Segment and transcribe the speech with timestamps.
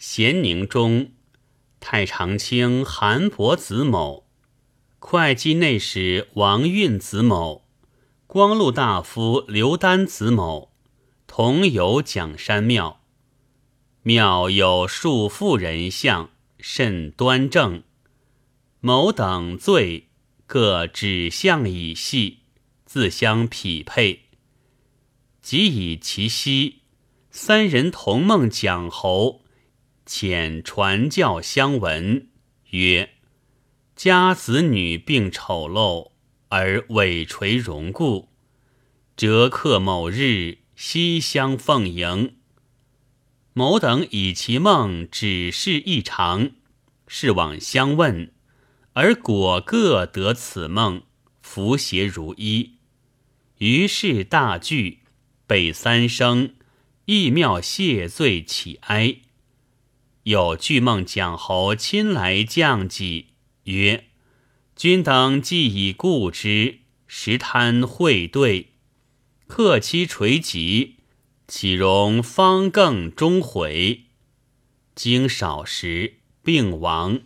[0.00, 1.12] 咸宁中，
[1.78, 4.24] 太常卿韩伯子某，
[4.98, 7.66] 会稽内史王运子某，
[8.26, 10.72] 光禄大夫刘丹子某，
[11.26, 13.02] 同游蒋山庙。
[14.02, 17.82] 庙有数妇人像，甚端正。
[18.80, 20.08] 某等罪
[20.46, 22.38] 各指向以系，
[22.86, 24.30] 自相匹配。
[25.42, 26.76] 即以其息，
[27.30, 29.42] 三人同梦蒋侯。
[30.10, 32.26] 遣传教相闻
[32.70, 33.10] 曰
[33.94, 36.10] ：“家子女病丑陋，
[36.48, 38.28] 而尾垂荣故，
[39.16, 42.34] 折客某日西相奉迎。”
[43.54, 46.50] 某等以其梦只是异常，
[47.06, 48.32] 是往相问，
[48.94, 51.04] 而果各得此梦，
[51.40, 52.78] 符谐如一。
[53.58, 55.04] 于是大惧，
[55.46, 56.56] 备三生，
[57.04, 59.18] 义庙谢罪起哀。
[60.30, 63.30] 有巨梦蒋侯亲来降计，
[63.64, 64.04] 曰
[64.76, 68.68] ：“君等既已固之，时贪会对，
[69.48, 70.98] 客期垂疾，
[71.48, 74.04] 岂容方更终悔？
[74.94, 77.22] 经少时，病亡。